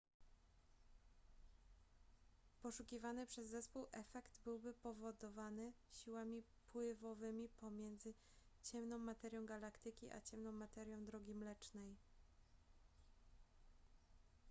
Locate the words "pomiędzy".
7.49-8.13